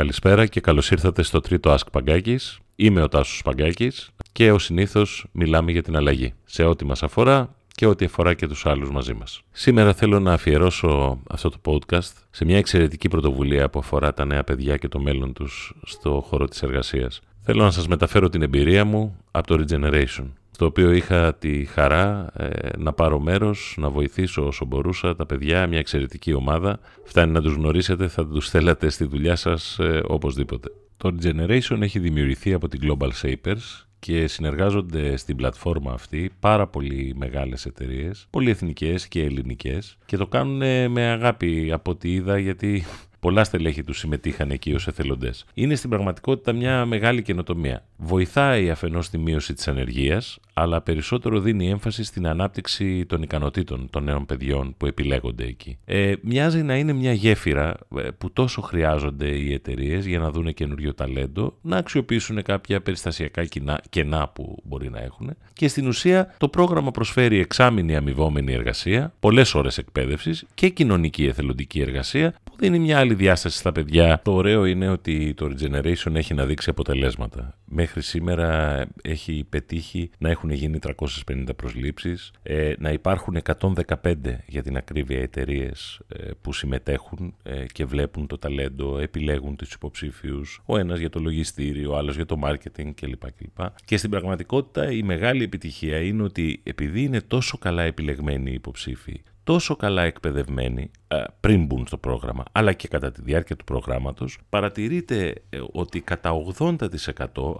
Καλησπέρα 0.00 0.46
και 0.46 0.60
καλώς 0.60 0.90
ήρθατε 0.90 1.22
στο 1.22 1.40
τρίτο 1.40 1.74
Ask 1.74 1.86
Παγκάκης. 1.92 2.58
Είμαι 2.76 3.02
ο 3.02 3.08
Τάσος 3.08 3.42
Παγκάκης 3.44 4.10
και 4.32 4.52
ως 4.52 4.64
συνήθως 4.64 5.26
μιλάμε 5.32 5.72
για 5.72 5.82
την 5.82 5.96
αλλαγή 5.96 6.34
σε 6.44 6.64
ό,τι 6.64 6.84
μας 6.84 7.02
αφορά 7.02 7.54
και 7.68 7.86
ό,τι 7.86 8.04
αφορά 8.04 8.34
και 8.34 8.46
τους 8.46 8.66
άλλους 8.66 8.90
μαζί 8.90 9.14
μας. 9.14 9.42
Σήμερα 9.52 9.94
θέλω 9.94 10.20
να 10.20 10.32
αφιερώσω 10.32 11.18
αυτό 11.30 11.50
το 11.50 11.58
podcast 11.64 12.12
σε 12.30 12.44
μια 12.44 12.56
εξαιρετική 12.56 13.08
πρωτοβουλία 13.08 13.70
που 13.70 13.78
αφορά 13.78 14.14
τα 14.14 14.24
νέα 14.24 14.44
παιδιά 14.44 14.76
και 14.76 14.88
το 14.88 15.00
μέλλον 15.00 15.32
τους 15.32 15.74
στο 15.82 16.24
χώρο 16.26 16.48
της 16.48 16.62
εργασίας. 16.62 17.20
Θέλω 17.42 17.62
να 17.62 17.70
σας 17.70 17.88
μεταφέρω 17.88 18.28
την 18.28 18.42
εμπειρία 18.42 18.84
μου 18.84 19.16
από 19.30 19.46
το 19.46 19.64
Regeneration 19.64 20.26
στο 20.60 20.68
οποίο 20.68 20.92
είχα 20.92 21.34
τη 21.34 21.64
χαρά 21.64 22.32
ε, 22.36 22.48
να 22.78 22.92
πάρω 22.92 23.20
μέρος, 23.20 23.74
να 23.78 23.90
βοηθήσω 23.90 24.46
όσο 24.46 24.64
μπορούσα 24.64 25.16
τα 25.16 25.26
παιδιά, 25.26 25.66
μια 25.66 25.78
εξαιρετική 25.78 26.32
ομάδα. 26.32 26.78
Φτάνει 27.04 27.32
να 27.32 27.42
τους 27.42 27.54
γνωρίσετε, 27.54 28.08
θα 28.08 28.26
τους 28.26 28.48
θέλατε 28.48 28.88
στη 28.88 29.04
δουλειά 29.04 29.36
σας 29.36 29.78
ε, 29.78 30.00
οπωσδήποτε. 30.06 30.68
Το 30.96 31.16
Generation 31.22 31.80
έχει 31.80 31.98
δημιουργηθεί 31.98 32.52
από 32.52 32.68
την 32.68 32.80
Global 32.82 33.08
Shapers 33.22 33.84
και 33.98 34.26
συνεργάζονται 34.26 35.16
στην 35.16 35.36
πλατφόρμα 35.36 35.92
αυτή 35.92 36.30
πάρα 36.40 36.66
πολύ 36.66 37.14
μεγάλες 37.16 37.66
εταιρείες, 37.66 38.26
πολυεθνικές 38.30 39.08
και 39.08 39.22
ελληνικές 39.22 39.96
και 40.06 40.16
το 40.16 40.26
κάνουν 40.26 40.90
με 40.90 41.02
αγάπη 41.02 41.70
από 41.72 41.90
ό,τι 41.90 42.12
είδα 42.12 42.38
γιατί 42.38 42.84
Πολλά 43.20 43.44
στελέχη 43.44 43.84
τους 43.84 43.98
συμμετείχαν 43.98 44.50
εκεί 44.50 44.74
ως 44.74 44.86
εθελοντές. 44.86 45.44
Είναι 45.54 45.74
στην 45.74 45.90
πραγματικότητα 45.90 46.52
μια 46.52 46.84
μεγάλη 46.86 47.22
καινοτομία. 47.22 47.84
Βοηθάει 47.96 48.70
αφενός 48.70 49.06
στη 49.06 49.18
μείωση 49.18 49.54
της 49.54 49.68
ανεργίας, 49.68 50.38
αλλά 50.54 50.80
περισσότερο 50.80 51.40
δίνει 51.40 51.68
έμφαση 51.68 52.04
στην 52.04 52.26
ανάπτυξη 52.26 53.06
των 53.06 53.22
ικανοτήτων 53.22 53.90
των 53.90 54.04
νέων 54.04 54.26
παιδιών 54.26 54.74
που 54.76 54.86
επιλέγονται 54.86 55.44
εκεί. 55.44 55.78
Ε, 55.84 56.12
μοιάζει 56.22 56.62
να 56.62 56.76
είναι 56.76 56.92
μια 56.92 57.12
γέφυρα 57.12 57.76
ε, 57.96 58.08
που 58.18 58.32
τόσο 58.32 58.60
χρειάζονται 58.60 59.28
οι 59.28 59.52
εταιρείες 59.52 60.06
για 60.06 60.18
να 60.18 60.30
δουν 60.30 60.54
καινούριο 60.54 60.94
ταλέντο, 60.94 61.58
να 61.60 61.76
αξιοποιήσουν 61.76 62.42
κάποια 62.42 62.80
περιστασιακά 62.80 63.44
κενά 63.90 64.28
που 64.28 64.56
μπορεί 64.64 64.90
να 64.90 65.00
έχουν 65.00 65.36
και 65.52 65.68
στην 65.68 65.86
ουσία 65.86 66.34
το 66.38 66.48
πρόγραμμα 66.48 66.90
προσφέρει 66.90 67.38
εξάμεινη 67.38 67.96
αμοιβόμενη 67.96 68.52
εργασία, 68.52 69.12
πολλές 69.20 69.54
ώρες 69.54 69.78
εκπαίδευσης 69.78 70.44
και 70.54 70.68
κοινωνική 70.68 71.24
εθελοντική 71.24 71.80
εργασία 71.80 72.34
που 72.44 72.52
δίνει 72.58 72.78
μια 72.78 72.98
άλλη 72.98 73.09
διάσταση 73.14 73.58
στα 73.58 73.72
παιδιά. 73.72 74.20
Το 74.24 74.32
ωραίο 74.32 74.64
είναι 74.64 74.88
ότι 74.88 75.34
το 75.34 75.50
Regeneration 75.52 76.14
έχει 76.14 76.34
να 76.34 76.46
δείξει 76.46 76.70
αποτελέσματα. 76.70 77.58
Μέχρι 77.64 78.02
σήμερα 78.02 78.80
έχει 79.02 79.46
πετύχει 79.48 80.10
να 80.18 80.28
έχουν 80.30 80.50
γίνει 80.50 80.78
350 81.26 81.44
προσλήψεις, 81.56 82.30
ε, 82.42 82.72
να 82.78 82.90
υπάρχουν 82.90 83.36
115 83.36 84.14
για 84.46 84.62
την 84.62 84.76
ακρίβεια 84.76 85.20
εταιρείες 85.20 86.00
ε, 86.08 86.30
που 86.40 86.52
συμμετέχουν 86.52 87.34
ε, 87.42 87.64
και 87.72 87.84
βλέπουν 87.84 88.26
το 88.26 88.38
ταλέντο, 88.38 88.98
επιλέγουν 88.98 89.56
τους 89.56 89.72
υποψήφιους, 89.72 90.62
ο 90.64 90.78
ένας 90.78 90.98
για 90.98 91.10
το 91.10 91.20
λογιστήριο, 91.20 91.92
ο 91.92 91.96
άλλος 91.96 92.16
για 92.16 92.26
το 92.26 92.36
marketing 92.44 92.90
κλπ. 92.94 93.32
κλπ. 93.36 93.66
Και 93.84 93.96
στην 93.96 94.10
πραγματικότητα 94.10 94.92
η 94.92 95.02
μεγάλη 95.02 95.42
επιτυχία 95.44 96.00
είναι 96.00 96.22
ότι 96.22 96.60
επειδή 96.62 97.02
είναι 97.02 97.20
τόσο 97.20 97.58
καλά 97.58 97.82
επιλεγμένοι 97.82 98.50
οι 98.50 98.54
υποψήφοι, 98.54 99.22
τόσο 99.44 99.76
καλά 99.76 100.02
εκπαιδευμένοι 100.02 100.90
ε, 101.08 101.22
πριν 101.40 101.64
μπουν 101.66 101.86
στο 101.86 101.98
πρόγραμμα, 101.98 102.44
αλλά 102.52 102.72
και 102.72 102.88
κατά 102.88 103.12
τη 103.12 103.22
διάρκεια 103.22 103.56
του 103.56 103.64
προγράμματος, 103.64 104.38
παρατηρείται 104.48 105.34
ε, 105.50 105.60
ότι 105.72 106.00
κατά 106.00 106.30
80% 106.58 106.76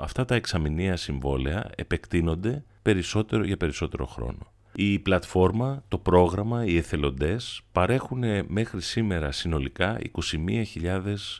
αυτά 0.00 0.24
τα 0.24 0.34
εξαμηνία 0.34 0.96
συμβόλαια 0.96 1.70
επεκτείνονται 1.76 2.64
περισσότερο 2.82 3.44
για 3.44 3.56
περισσότερο 3.56 4.06
χρόνο. 4.06 4.52
Η 4.72 4.98
πλατφόρμα, 4.98 5.82
το 5.88 5.98
πρόγραμμα, 5.98 6.64
οι 6.64 6.76
εθελοντές 6.76 7.60
παρέχουν 7.72 8.24
μέχρι 8.46 8.80
σήμερα 8.80 9.32
συνολικά 9.32 9.98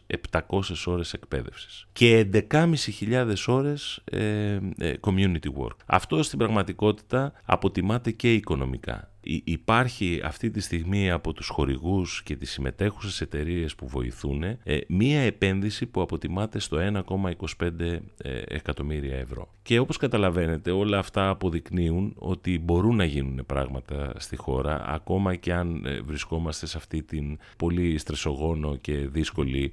21.700 0.09 0.61
ώρες 0.87 1.13
εκπαίδευσης 1.13 1.87
και 1.93 2.29
11.500 2.51 3.35
ώρες 3.47 4.03
ε, 4.05 4.59
ε, 4.79 4.95
community 5.01 5.53
work. 5.59 5.77
Αυτό 5.87 6.23
στην 6.23 6.39
πραγματικότητα 6.39 7.33
αποτιμάται 7.45 8.11
και 8.11 8.35
οικονομικά. 8.35 9.10
Υπάρχει 9.23 10.21
αυτή 10.25 10.51
τη 10.51 10.61
στιγμή 10.61 11.11
από 11.11 11.33
τους 11.33 11.49
χορηγούς 11.49 12.23
και 12.23 12.37
τις 12.37 12.51
συμμετέχουσες 12.51 13.21
εταιρείες 13.21 13.75
που 13.75 13.89
βοηθούν 13.89 14.43
ε, 14.43 14.57
μία 14.89 15.21
επένδυση 15.21 15.87
που 15.87 16.01
αποτιμάται 16.01 16.59
στο 16.59 16.79
1,25 17.07 17.81
ε, 17.81 17.99
εκατομμύρια 18.47 19.17
ευρώ. 19.17 19.49
Και 19.63 19.79
όπως 19.79 19.97
καταλαβαίνετε 19.97 20.71
όλα 20.71 20.99
αυτά 20.99 21.29
αποδεικνύουν 21.29 22.15
ότι 22.19 22.59
μπορούν 22.59 22.97
να 22.97 23.05
γίνουν 23.05 23.47
πράγματα 23.47 24.13
στη 24.17 24.37
χώρα 24.37 24.85
ακόμα 24.87 25.35
και 25.35 25.53
αν 25.53 25.85
ε, 25.87 26.01
βρισκόμαστε 26.01 26.67
σε 26.67 26.77
αυτή 26.77 27.03
την 27.03 27.39
πολύ 27.57 27.99
στρεσογόνο 27.99 28.77
και 28.77 28.93
δύσκολη 28.93 29.73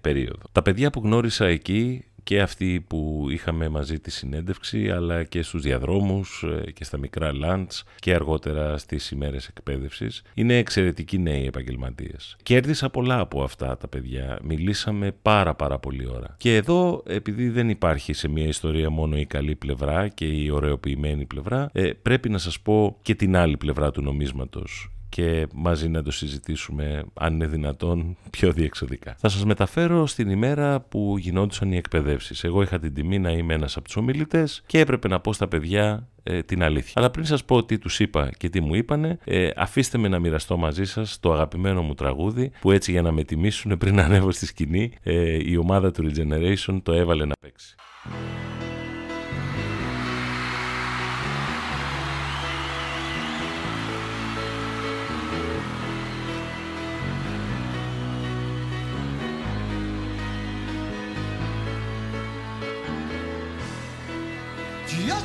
περίοδο. 0.00 0.42
Τα 0.52 0.62
παιδιά 0.62 0.90
που 0.90 1.00
γνώρισα 1.04 1.46
εκεί 1.46 2.04
και 2.26 2.40
αυτοί 2.40 2.84
που 2.88 3.26
είχαμε 3.30 3.68
μαζί 3.68 4.00
τη 4.00 4.10
συνέντευξη 4.10 4.90
αλλά 4.90 5.24
και 5.24 5.42
στους 5.42 5.62
διαδρόμους 5.62 6.44
ε, 6.66 6.70
και 6.70 6.84
στα 6.84 6.98
μικρά 6.98 7.30
lunch 7.44 7.82
και 7.98 8.14
αργότερα 8.14 8.78
στις 8.78 9.10
ημέρες 9.10 9.48
εκπαίδευσης 9.48 10.22
είναι 10.34 10.56
εξαιρετικοί 10.56 11.18
νέοι 11.18 11.46
επαγγελματίες. 11.46 12.36
Κέρδισα 12.42 12.90
πολλά 12.90 13.20
από 13.20 13.42
αυτά 13.42 13.76
τα 13.76 13.88
παιδιά, 13.88 14.38
μιλήσαμε 14.42 15.12
πάρα 15.22 15.54
πάρα 15.54 15.78
πολύ 15.78 16.08
ώρα. 16.08 16.34
Και 16.38 16.56
εδώ 16.56 17.02
επειδή 17.06 17.48
δεν 17.48 17.68
υπάρχει 17.68 18.12
σε 18.12 18.28
μια 18.28 18.46
ιστορία 18.46 18.90
μόνο 18.90 19.16
η 19.16 19.26
καλή 19.26 19.54
πλευρά 19.54 20.08
και 20.08 20.26
η 20.26 20.50
ωραιοποιημένη 20.50 21.24
πλευρά 21.24 21.70
ε, 21.72 21.90
πρέπει 22.02 22.28
να 22.28 22.38
σας 22.38 22.60
πω 22.60 22.98
και 23.02 23.14
την 23.14 23.36
άλλη 23.36 23.56
πλευρά 23.56 23.90
του 23.90 24.02
νομίσματος 24.02 24.95
και 25.16 25.46
μαζί 25.54 25.88
να 25.88 26.02
το 26.02 26.10
συζητήσουμε 26.10 27.04
αν 27.14 27.34
είναι 27.34 27.46
δυνατόν 27.46 28.16
πιο 28.30 28.52
διεξοδικά. 28.52 29.14
Θα 29.18 29.28
σας 29.28 29.44
μεταφέρω 29.44 30.06
στην 30.06 30.30
ημέρα 30.30 30.80
που 30.80 31.16
γινόντουσαν 31.18 31.72
οι 31.72 31.76
εκπαιδεύσεις. 31.76 32.44
Εγώ 32.44 32.62
είχα 32.62 32.78
την 32.78 32.94
τιμή 32.94 33.18
να 33.18 33.30
είμαι 33.30 33.54
ένας 33.54 33.76
από 33.76 33.84
τους 33.84 33.96
ομιλητές 33.96 34.62
και 34.66 34.78
έπρεπε 34.78 35.08
να 35.08 35.20
πω 35.20 35.32
στα 35.32 35.48
παιδιά 35.48 36.08
ε, 36.22 36.42
την 36.42 36.62
αλήθεια. 36.62 36.92
Αλλά 36.94 37.10
πριν 37.10 37.24
σας 37.24 37.44
πω 37.44 37.64
τι 37.64 37.78
τους 37.78 38.00
είπα 38.00 38.30
και 38.38 38.48
τι 38.48 38.60
μου 38.60 38.74
είπανε, 38.74 39.18
ε, 39.24 39.50
αφήστε 39.56 39.98
με 39.98 40.08
να 40.08 40.18
μοιραστώ 40.18 40.56
μαζί 40.56 40.84
σας 40.84 41.20
το 41.20 41.32
αγαπημένο 41.32 41.82
μου 41.82 41.94
τραγούδι 41.94 42.50
που 42.60 42.70
έτσι 42.70 42.90
για 42.90 43.02
να 43.02 43.12
με 43.12 43.24
τιμήσουν 43.24 43.78
πριν 43.78 44.00
ανέβω 44.00 44.30
στη 44.30 44.46
σκηνή 44.46 44.92
ε, 45.02 45.50
η 45.50 45.56
ομάδα 45.56 45.90
του 45.90 46.10
Regeneration 46.10 46.80
το 46.82 46.92
έβαλε 46.92 47.24
να 47.24 47.34
παίξει. 47.40 47.74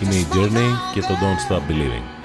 Είναι 0.02 0.16
η 0.16 0.28
Journey 0.34 0.94
και 0.94 1.00
το 1.02 1.08
Don't 1.08 1.52
Stop 1.52 1.72
Believing. 1.72 2.21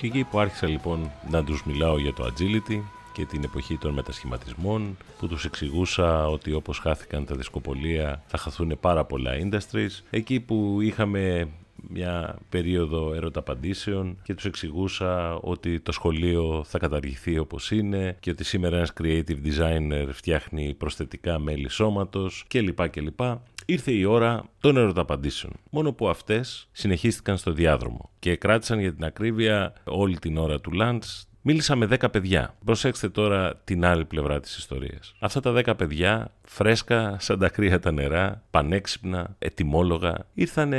Και 0.00 0.06
εκεί 0.06 0.24
που 0.24 0.38
άρχισα 0.38 0.66
λοιπόν 0.66 1.10
να 1.30 1.44
τους 1.44 1.64
μιλάω 1.64 1.98
για 1.98 2.12
το 2.12 2.24
agility 2.24 2.80
και 3.12 3.24
την 3.24 3.44
εποχή 3.44 3.78
των 3.78 3.92
μετασχηματισμών 3.92 4.96
που 5.18 5.28
τους 5.28 5.44
εξηγούσα 5.44 6.28
ότι 6.28 6.52
όπως 6.52 6.78
χάθηκαν 6.78 7.24
τα 7.24 7.34
δισκοπολία 7.34 8.22
θα 8.26 8.38
χαθούν 8.38 8.76
πάρα 8.80 9.04
πολλά 9.04 9.30
industries. 9.42 10.02
Εκεί 10.10 10.40
που 10.40 10.78
είχαμε 10.80 11.48
μια 11.88 12.38
περίοδο 12.48 13.14
ερωταπαντήσεων 13.14 14.18
και 14.22 14.34
τους 14.34 14.44
εξηγούσα 14.44 15.34
ότι 15.34 15.80
το 15.80 15.92
σχολείο 15.92 16.64
θα 16.66 16.78
καταργηθεί 16.78 17.38
όπως 17.38 17.70
είναι 17.70 18.16
και 18.20 18.30
ότι 18.30 18.44
σήμερα 18.44 18.76
ένας 18.76 18.92
creative 19.02 19.38
designer 19.44 20.08
φτιάχνει 20.12 20.74
προσθετικά 20.74 21.38
μέλη 21.38 21.68
σώματος 21.68 22.44
κλπ. 22.48 22.88
κλπ. 22.88 23.20
Ήρθε 23.66 23.92
η 23.92 24.04
ώρα 24.04 24.44
των 24.60 24.76
ερωταπαντήσεων. 24.76 25.52
Μόνο 25.70 25.92
που 25.92 26.08
αυτές 26.08 26.68
συνεχίστηκαν 26.72 27.36
στο 27.36 27.52
διάδρομο 27.52 28.10
και 28.18 28.36
κράτησαν 28.36 28.80
για 28.80 28.94
την 28.94 29.04
ακρίβεια 29.04 29.72
όλη 29.84 30.18
την 30.18 30.36
ώρα 30.36 30.60
του 30.60 30.70
lunch 30.80 31.24
Μίλησα 31.42 31.76
με 31.76 31.88
10 31.90 32.12
παιδιά. 32.12 32.54
Προσέξτε 32.64 33.08
τώρα 33.08 33.56
την 33.56 33.84
άλλη 33.84 34.04
πλευρά 34.04 34.40
της 34.40 34.56
ιστορίας. 34.56 35.14
Αυτά 35.18 35.40
τα 35.40 35.52
10 35.52 35.76
παιδιά, 35.76 36.34
φρέσκα, 36.42 37.16
σαν 37.20 37.38
τα 37.38 37.48
κρύα 37.48 37.78
τα 37.78 37.92
νερά, 37.92 38.42
πανέξυπνα, 38.50 39.36
ετοιμόλογα, 39.38 40.14
ήρθαν 40.34 40.72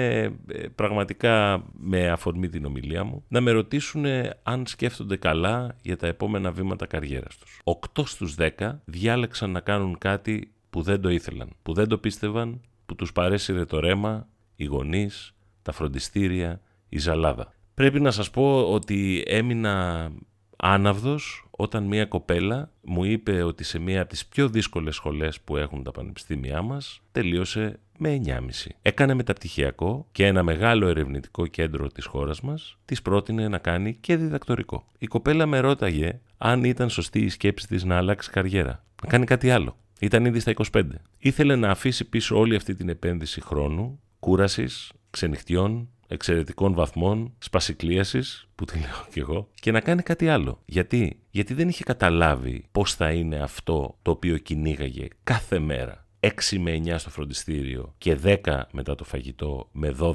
πραγματικά 0.76 1.64
με 1.74 2.10
αφορμή 2.10 2.50
την 2.50 2.66
ομιλία 2.66 3.04
μου 3.04 3.24
να 3.28 3.42
με 3.42 3.52
ρωτήσουν 3.52 4.06
αν 4.44 4.66
σκέφτονται 4.68 5.18
καλά 5.18 5.76
για 5.82 5.98
τα 5.98 6.08
επόμενα 6.08 6.52
βήματα 6.52 6.86
καριέρας 6.86 7.38
τους. 7.38 7.62
8 7.64 8.04
στους 8.06 8.36
10 8.36 8.82
διάλεξαν 8.86 9.52
να 9.52 9.60
κάνουν 9.60 9.98
κάτι 9.98 10.52
που 10.70 10.82
δεν 10.82 11.02
το 11.02 11.10
ήθελαν, 11.10 11.50
που 11.64 11.74
δεν 11.74 11.88
το 11.88 11.98
πίστευαν, 11.98 12.62
που 12.92 12.98
τους 12.98 13.12
παρέσυρε 13.12 13.66
το 13.66 13.80
ρέμα, 13.80 14.28
οι 14.56 14.66
γονείς, 14.66 15.34
τα 15.62 15.72
φροντιστήρια, 15.72 16.62
η 16.90 17.00
ζαλάδα. 17.00 17.54
Πρέπει 17.74 18.00
να 18.00 18.12
σας 18.12 18.30
πω 18.30 18.74
ότι 18.74 19.24
έμεινα 19.28 20.10
άναυδος 20.58 21.48
όταν 21.52 21.84
μία 21.84 22.06
κοπέλα 22.06 22.72
μου 22.82 23.04
είπε 23.04 23.44
ότι 23.44 23.64
σε 23.64 23.80
μία 23.80 24.02
από 24.02 24.10
τις 24.10 24.26
πιο 24.26 24.50
δύσκολες 24.50 24.96
σχολές 24.96 25.42
που 25.42 25.58
έχουν 25.58 25.84
τα 25.84 25.92
πανεπιστήμια 25.92 26.62
μας 26.62 27.02
τελείωσε 27.12 27.80
με 27.98 28.22
9,5. 28.26 28.40
Έκανε 28.82 29.14
μεταπτυχιακό 29.14 30.08
και 30.12 30.26
ένα 30.26 30.44
μεγάλο 30.44 30.88
ερευνητικό 30.88 31.48
κέντρο 31.48 31.88
της 31.88 32.06
χώρας 32.06 32.42
μας 32.42 32.78
της 32.86 33.02
πρότεινε 33.02 33.48
να 33.48 33.58
κάνει 33.58 33.94
και 33.94 34.16
διδακτορικό. 34.16 34.86
Η 34.98 35.08
κοπέλα 35.08 35.46
με 35.46 35.60
ρώταγε 35.60 36.20
αν 36.38 36.64
ήταν 36.64 36.90
σωστή 36.90 37.20
η 37.20 37.30
σκέψη 37.30 37.68
της 37.68 37.84
να 37.84 37.98
αλλάξει 37.98 38.30
καριέρα, 38.30 38.84
να 39.04 39.10
κάνει 39.10 39.26
κάτι 39.26 39.52
άλλο. 39.52 39.76
Ήταν 40.02 40.26
ήδη 40.26 40.40
στα 40.40 40.54
25. 40.72 40.84
Ήθελε 41.18 41.56
να 41.56 41.70
αφήσει 41.70 42.10
πίσω 42.10 42.38
όλη 42.38 42.56
αυτή 42.56 42.76
την 42.76 42.90
επένδυση 42.90 43.42
χρόνου, 43.42 44.00
κούρασης, 44.20 44.92
ξενυχτιών, 45.10 45.90
εξαιρετικών 46.08 46.74
βαθμών, 46.74 47.34
σπασικλίασης, 47.38 48.48
που 48.56 48.66
τη 48.66 48.80
λέω 48.80 49.06
κι 49.12 49.20
εγώ, 49.20 49.50
και 49.54 49.72
να 49.72 49.80
κάνει 49.80 50.02
κάτι 50.02 50.28
άλλο. 50.28 50.62
Γιατί; 50.66 51.20
Γιατί 51.30 51.54
δεν 51.54 51.70
είχε 51.70 51.84
καταλάβει 51.84 52.64
πώς 52.72 52.94
θα 52.94 53.12
είναι 53.12 53.36
αυτό 53.36 53.98
το 54.02 54.12
οποίο 54.12 54.38
κυνήγαγε 54.38 55.08
κάθε 55.24 55.60
μέρα. 55.60 56.06
6 56.20 56.58
με 56.60 56.82
9 56.86 56.96
στο 56.98 57.10
φροντιστήριο 57.10 57.94
και 57.98 58.18
10 58.24 58.62
μετά 58.72 58.96
το 58.96 59.04
φαγητό 59.04 59.70
με 59.72 59.96
12, 60.00 60.14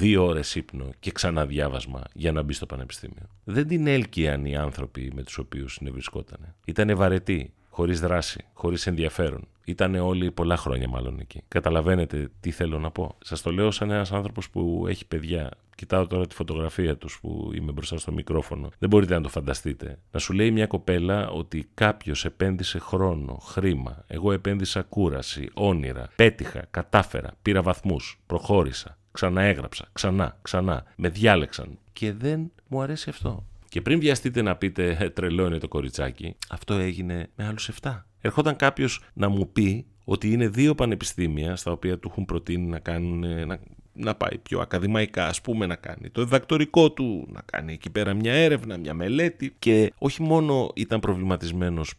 2 0.00 0.16
ώρες 0.18 0.54
ύπνο 0.54 0.90
και 1.00 1.10
ξαναδιάβασμα 1.10 2.02
για 2.12 2.32
να 2.32 2.42
μπει 2.42 2.52
στο 2.52 2.66
πανεπιστήμιο. 2.66 3.28
Δεν 3.44 3.68
την 3.68 3.86
έλκυαν 3.86 4.44
οι 4.44 4.56
άνθρωποι 4.56 5.10
με 5.14 5.22
τους 5.22 5.38
οποίους 5.38 5.72
συνευρισκόταν. 5.72 6.54
Ήτανε 6.64 6.94
βαρετοί, 6.94 7.52
χωρίς 7.74 8.00
δράση, 8.00 8.44
χωρίς 8.52 8.86
ενδιαφέρον. 8.86 9.48
Ήταν 9.64 9.94
όλοι 9.94 10.30
πολλά 10.30 10.56
χρόνια 10.56 10.88
μάλλον 10.88 11.20
εκεί. 11.20 11.42
Καταλαβαίνετε 11.48 12.30
τι 12.40 12.50
θέλω 12.50 12.78
να 12.78 12.90
πω. 12.90 13.16
Σας 13.24 13.42
το 13.42 13.52
λέω 13.52 13.70
σαν 13.70 13.90
ένας 13.90 14.12
άνθρωπος 14.12 14.50
που 14.50 14.84
έχει 14.88 15.06
παιδιά. 15.06 15.50
Κοιτάω 15.74 16.06
τώρα 16.06 16.26
τη 16.26 16.34
φωτογραφία 16.34 16.96
τους 16.96 17.18
που 17.20 17.50
είμαι 17.54 17.72
μπροστά 17.72 17.98
στο 17.98 18.12
μικρόφωνο. 18.12 18.70
Δεν 18.78 18.88
μπορείτε 18.88 19.14
να 19.14 19.20
το 19.20 19.28
φανταστείτε. 19.28 19.98
Να 20.10 20.18
σου 20.18 20.32
λέει 20.32 20.50
μια 20.50 20.66
κοπέλα 20.66 21.28
ότι 21.30 21.68
κάποιος 21.74 22.24
επένδυσε 22.24 22.78
χρόνο, 22.78 23.34
χρήμα. 23.34 24.04
Εγώ 24.06 24.32
επένδυσα 24.32 24.82
κούραση, 24.82 25.50
όνειρα. 25.54 26.08
Πέτυχα, 26.16 26.66
κατάφερα, 26.70 27.30
πήρα 27.42 27.62
βαθμούς, 27.62 28.20
προχώρησα. 28.26 28.98
Ξαναέγραψα, 29.12 29.88
ξανά, 29.92 30.38
ξανά. 30.42 30.84
Με 30.96 31.08
διάλεξαν. 31.08 31.78
Και 31.92 32.12
δεν 32.12 32.52
μου 32.68 32.80
αρέσει 32.80 33.10
αυτό. 33.10 33.44
Και 33.74 33.80
πριν 33.80 34.00
βιαστείτε 34.00 34.42
να 34.42 34.56
πείτε 34.56 34.96
«Ε, 35.00 35.10
τρελό 35.10 35.46
είναι 35.46 35.58
το 35.58 35.68
κοριτσάκι, 35.68 36.36
αυτό 36.50 36.74
έγινε 36.74 37.30
με 37.36 37.46
άλλους 37.46 37.70
7. 37.82 38.04
Ερχόταν 38.20 38.56
κάποιος 38.56 39.04
να 39.14 39.28
μου 39.28 39.52
πει 39.52 39.86
ότι 40.04 40.32
είναι 40.32 40.48
δύο 40.48 40.74
πανεπιστήμια 40.74 41.56
στα 41.56 41.72
οποία 41.72 41.98
του 41.98 42.08
έχουν 42.10 42.24
προτείνει 42.24 42.66
να, 42.66 42.78
κάνουν, 42.78 43.46
να, 43.46 43.60
να 43.92 44.14
πάει 44.14 44.38
πιο 44.38 44.60
ακαδημαϊκά, 44.60 45.26
ας 45.26 45.40
πούμε, 45.40 45.66
να 45.66 45.74
κάνει 45.74 46.10
το 46.10 46.24
διδακτορικό 46.24 46.92
του, 46.92 47.28
να 47.32 47.40
κάνει 47.44 47.72
εκεί 47.72 47.90
πέρα 47.90 48.14
μια 48.14 48.32
έρευνα, 48.32 48.76
μια 48.76 48.94
μελέτη 48.94 49.54
και 49.58 49.92
όχι 49.98 50.22
μόνο 50.22 50.70
ήταν 50.74 51.00
προβληματισμένος 51.00 51.94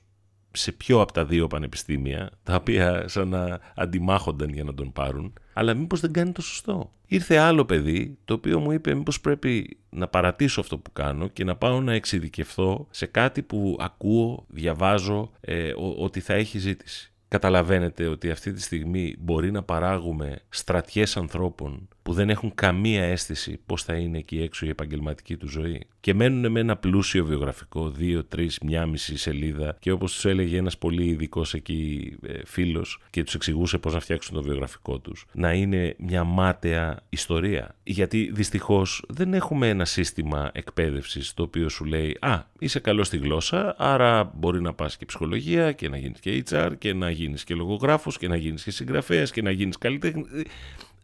σε 0.55 0.71
ποιο 0.71 1.01
από 1.01 1.13
τα 1.13 1.25
δύο 1.25 1.47
πανεπιστήμια, 1.47 2.31
τα 2.43 2.55
οποία 2.55 3.07
σαν 3.07 3.27
να 3.27 3.59
αντιμάχονταν 3.75 4.49
για 4.49 4.63
να 4.63 4.73
τον 4.73 4.91
πάρουν, 4.91 5.33
αλλά 5.53 5.73
μήπως 5.73 5.99
δεν 5.99 6.13
κάνει 6.13 6.31
το 6.31 6.41
σωστό. 6.41 6.91
Ήρθε 7.07 7.37
άλλο 7.37 7.65
παιδί, 7.65 8.17
το 8.25 8.33
οποίο 8.33 8.59
μου 8.59 8.71
είπε 8.71 8.93
μήπως 8.93 9.21
πρέπει 9.21 9.77
να 9.89 10.07
παρατήσω 10.07 10.59
αυτό 10.59 10.77
που 10.77 10.91
κάνω 10.91 11.27
και 11.27 11.43
να 11.43 11.55
πάω 11.55 11.81
να 11.81 11.93
εξειδικευθώ 11.93 12.87
σε 12.89 13.05
κάτι 13.05 13.41
που 13.41 13.77
ακούω, 13.79 14.45
διαβάζω, 14.47 15.31
ε, 15.41 15.71
ότι 15.97 16.19
θα 16.19 16.33
έχει 16.33 16.57
ζήτηση. 16.59 17.13
Καταλαβαίνετε 17.27 18.07
ότι 18.07 18.31
αυτή 18.31 18.53
τη 18.53 18.61
στιγμή 18.61 19.15
μπορεί 19.19 19.51
να 19.51 19.63
παράγουμε 19.63 20.39
στρατιές 20.49 21.17
ανθρώπων 21.17 21.87
που 22.05 22.13
δεν 22.13 22.29
έχουν 22.29 22.51
καμία 22.55 23.03
αίσθηση 23.03 23.59
πώς 23.65 23.83
θα 23.83 23.93
είναι 23.93 24.17
εκεί 24.17 24.41
έξω 24.41 24.65
η 24.65 24.69
επαγγελματική 24.69 25.37
του 25.37 25.49
ζωή 25.49 25.87
και 25.99 26.13
μένουν 26.13 26.51
με 26.51 26.59
ένα 26.59 26.75
πλούσιο 26.75 27.25
βιογραφικό, 27.25 27.89
δύο, 27.89 28.23
τρεις, 28.23 28.59
μια 28.63 28.85
μισή 28.85 29.17
σελίδα 29.17 29.77
και 29.79 29.91
όπως 29.91 30.13
τους 30.13 30.25
έλεγε 30.25 30.57
ένας 30.57 30.77
πολύ 30.77 31.05
ειδικός 31.05 31.53
εκεί 31.53 32.15
ε, 32.27 32.33
φίλος 32.45 33.01
και 33.09 33.23
τους 33.23 33.35
εξηγούσε 33.35 33.77
πώς 33.77 33.93
να 33.93 33.99
φτιάξουν 33.99 34.35
το 34.35 34.41
βιογραφικό 34.41 34.99
τους, 34.99 35.25
να 35.33 35.53
είναι 35.53 35.95
μια 35.97 36.23
μάταια 36.23 36.99
ιστορία. 37.09 37.75
Γιατί 37.83 38.31
δυστυχώς 38.33 39.05
δεν 39.07 39.33
έχουμε 39.33 39.69
ένα 39.69 39.85
σύστημα 39.85 40.51
εκπαίδευσης 40.53 41.33
το 41.33 41.43
οποίο 41.43 41.69
σου 41.69 41.85
λέει 41.85 42.17
«Α, 42.21 42.43
είσαι 42.59 42.79
καλό 42.79 43.03
στη 43.03 43.17
γλώσσα, 43.17 43.75
άρα 43.77 44.31
μπορεί 44.35 44.61
να 44.61 44.73
πας 44.73 44.97
και 44.97 45.05
ψυχολογία 45.05 45.71
και 45.71 45.89
να 45.89 45.97
γίνεις 45.97 46.19
και 46.19 46.43
HR 46.49 46.71
και 46.77 46.93
να 46.93 47.09
γίνεις 47.15 47.43
και 47.43 47.55
λογογράφος 47.55 48.17
και 48.17 48.27
να 48.27 48.35
γίνεις 48.35 48.63
και 48.63 48.71
συγγραφέας 48.71 49.31
και 49.31 49.41
να 49.41 49.51
γίνεις 49.51 49.77
καλλιτέχνη 49.77 50.25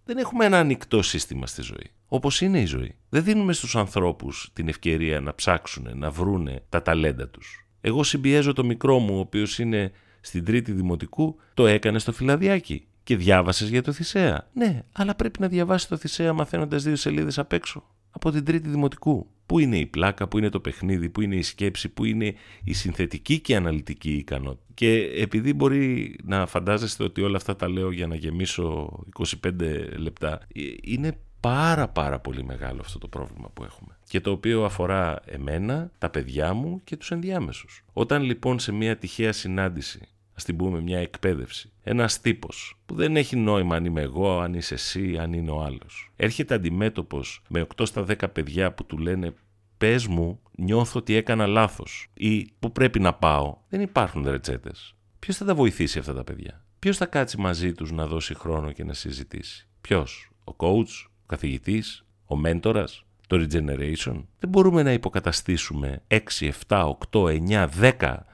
δεν 0.06 0.18
έχουμε 0.18 0.46
ένα 0.46 0.60
ανοιχτό 0.60 1.02
σύστημα 1.02 1.48
στη 1.48 1.62
ζωή. 1.62 1.92
Όπως 2.08 2.42
είναι 2.42 2.62
η 2.62 2.66
ζωή. 2.66 2.96
Δεν 3.10 3.24
δίνουμε 3.24 3.54
στους 3.54 3.76
ανθρώπους 3.76 4.50
την 4.54 4.68
ευκαιρία 4.68 5.20
να 5.20 5.36
ψάξουν, 5.36 5.88
να 5.94 6.12
βρούνε 6.12 6.64
τα 6.70 6.82
ταλέντα 6.82 7.28
τους. 7.28 7.68
Εγώ 7.82 8.04
συμπιέζω 8.04 8.54
το 8.54 8.64
μικρό 8.64 9.00
μου, 9.00 9.16
ο 9.16 9.20
οποίος 9.20 9.60
είναι 9.60 9.92
στην 10.22 10.46
τρίτη 10.46 10.72
δημοτικού, 10.72 11.40
το 11.54 11.68
έκανε 11.68 12.00
στο 12.00 12.12
φυλαδιάκι. 12.12 12.86
Και 13.04 13.16
διάβασες 13.16 13.70
για 13.70 13.82
το 13.82 13.92
Θησέα. 13.92 14.50
Ναι, 14.54 14.84
αλλά 14.92 15.16
πρέπει 15.16 15.40
να 15.42 15.48
διαβάσεις 15.48 15.88
το 15.88 15.98
Θησέα 15.98 16.34
μαθαίνοντας 16.34 16.84
δύο 16.84 16.96
σελίδες 16.96 17.40
απ' 17.40 17.54
έξω. 17.54 17.84
Από 18.12 18.32
την 18.32 18.46
τρίτη 18.46 18.70
δημοτικού. 18.70 19.28
Πού 19.52 19.60
είναι 19.60 19.78
η 19.78 19.86
πλάκα, 19.86 20.28
πού 20.28 20.38
είναι 20.38 20.50
το 20.50 20.60
παιχνίδι, 20.60 21.10
πού 21.10 21.22
είναι 21.22 21.36
η 21.36 21.42
σκέψη, 21.42 21.90
πού 21.90 22.06
είναι 22.06 22.34
η 22.64 22.74
συνθετική 22.74 23.40
και 23.40 23.56
αναλυτική 23.56 24.14
ικανότητα. 24.14 24.64
Και 24.74 24.94
επειδή 25.16 25.54
μπορεί 25.54 26.16
να 26.24 26.46
φαντάζεστε 26.46 27.04
ότι 27.04 27.22
όλα 27.22 27.38
αυτά 27.38 27.56
τα 27.56 27.70
λέω 27.70 27.92
για 27.92 28.08
να 28.08 28.16
γεμίσω 28.16 29.00
25 29.44 29.52
λεπτά, 29.98 30.40
ε, 30.56 30.62
είναι 30.84 31.18
πάρα 31.40 31.88
πάρα 31.88 32.20
πολύ 32.20 32.44
μεγάλο 32.44 32.80
αυτό 32.82 33.00
το 33.00 33.08
πρόβλημα 33.08 33.50
που 33.54 33.64
έχουμε 33.64 33.98
και 34.08 34.22
το 34.22 34.32
οποίο 34.32 34.64
αφορά 34.64 35.22
εμένα, 35.26 35.92
τα 35.98 36.10
παιδιά 36.10 36.54
μου 36.54 36.82
και 36.84 36.98
τους 36.98 37.12
ενδιάμεσους. 37.12 37.84
Όταν 37.94 38.24
λοιπόν 38.24 38.60
σε 38.60 38.72
μια 38.72 38.98
τυχαία 38.98 39.32
συνάντηση 39.32 40.00
α 40.02 40.21
την 40.44 40.56
πούμε 40.56 40.82
μια 40.82 41.00
εκπαίδευση. 41.00 41.72
Ένας 41.84 42.22
τύπος 42.22 42.80
που 42.86 42.96
δεν 42.96 43.16
έχει 43.16 43.36
νόημα 43.36 43.76
αν 43.76 43.86
είμαι 43.86 44.02
εγώ, 44.02 44.40
αν 44.40 44.54
είσαι 44.54 44.74
εσύ, 44.74 45.18
αν 45.18 45.34
είναι 45.34 45.52
ο 45.52 45.62
άλλος. 45.62 46.12
Έρχεται 46.16 46.54
αντιμέτωπος 46.54 47.42
με 47.48 47.62
8 47.62 47.86
στα 47.86 48.06
10 48.08 48.16
παιδιά 48.34 48.74
που 48.74 48.86
του 48.86 48.98
λένε 48.98 49.34
Πες 49.78 50.08
μου, 50.08 50.40
νιώθω 50.52 51.00
ότι 51.00 51.16
έκανα 51.16 51.48
λάθος 51.48 52.08
ή 52.14 52.48
που 52.60 52.72
πρέπει 52.72 53.00
να 53.00 53.14
πάω. 53.14 53.58
Δεν 53.70 53.82
υπάρχουν 53.82 54.30
ρετσέτες. 54.30 54.96
Ποιος 55.20 55.38
θα 55.38 55.46
τα 55.46 55.56
βοηθήσει 55.56 56.00
αυτά 56.00 56.14
τα 56.14 56.24
παιδιά; 56.24 56.66
Ποιος 56.80 56.98
θα 56.98 57.06
κάτσει 57.06 57.38
μαζί 57.38 57.74
τους 57.74 57.92
να 57.92 58.08
δώσει 58.08 58.34
χρόνο 58.34 58.72
και 58.72 58.84
να 58.84 58.94
συζητήσει; 58.94 59.68
Ποιος, 59.82 60.32
ο 60.44 60.54
coach, 60.58 61.10
ο 61.22 61.26
καθηγητής, 61.26 62.06
ο 62.26 62.36
μέντορας, 62.36 63.06
το 63.28 63.38
regeneration; 63.38 64.24
Δεν 64.40 64.50
μπορούμε 64.50 64.84
να 64.84 64.94
υποκαταστήσουμε 64.94 66.02
6, 66.08 66.52
7, 66.68 66.96
8, 67.12 67.28
9, 67.28 67.68
10 67.68 68.26